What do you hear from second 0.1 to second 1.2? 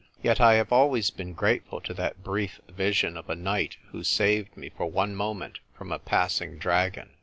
Yet I have always